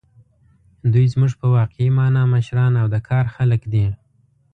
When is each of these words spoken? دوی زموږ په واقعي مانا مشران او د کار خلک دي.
دوی 0.93 1.05
زموږ 1.13 1.31
په 1.41 1.47
واقعي 1.55 1.87
مانا 1.97 2.23
مشران 2.33 2.73
او 2.81 2.87
د 2.93 2.95
کار 3.09 3.25
خلک 3.35 3.61
دي. 3.73 3.87